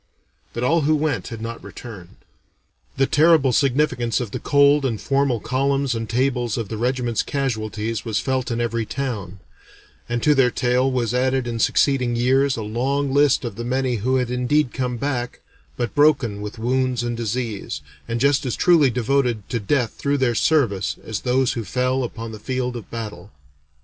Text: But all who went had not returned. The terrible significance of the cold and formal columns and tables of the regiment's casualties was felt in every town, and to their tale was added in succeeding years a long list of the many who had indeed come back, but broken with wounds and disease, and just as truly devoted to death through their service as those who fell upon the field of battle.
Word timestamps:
But 0.53 0.63
all 0.63 0.81
who 0.81 0.95
went 0.95 1.27
had 1.27 1.41
not 1.43 1.63
returned. 1.63 2.15
The 2.97 3.05
terrible 3.05 3.51
significance 3.53 4.19
of 4.19 4.31
the 4.31 4.39
cold 4.39 4.83
and 4.83 4.99
formal 4.99 5.39
columns 5.39 5.93
and 5.93 6.09
tables 6.09 6.57
of 6.57 6.69
the 6.69 6.77
regiment's 6.77 7.21
casualties 7.21 8.03
was 8.03 8.19
felt 8.19 8.49
in 8.49 8.59
every 8.59 8.83
town, 8.83 9.39
and 10.09 10.23
to 10.23 10.33
their 10.33 10.49
tale 10.49 10.91
was 10.91 11.13
added 11.13 11.45
in 11.45 11.59
succeeding 11.59 12.15
years 12.15 12.57
a 12.57 12.63
long 12.63 13.13
list 13.13 13.45
of 13.45 13.57
the 13.57 13.63
many 13.63 13.97
who 13.97 14.15
had 14.15 14.31
indeed 14.31 14.73
come 14.73 14.97
back, 14.97 15.41
but 15.77 15.93
broken 15.93 16.41
with 16.41 16.57
wounds 16.57 17.03
and 17.03 17.15
disease, 17.15 17.81
and 18.07 18.19
just 18.19 18.43
as 18.43 18.55
truly 18.55 18.89
devoted 18.89 19.47
to 19.51 19.59
death 19.59 19.91
through 19.93 20.17
their 20.17 20.33
service 20.33 20.95
as 21.03 21.19
those 21.19 21.53
who 21.53 21.63
fell 21.63 22.03
upon 22.03 22.31
the 22.31 22.39
field 22.39 22.75
of 22.75 22.89
battle. 22.89 23.29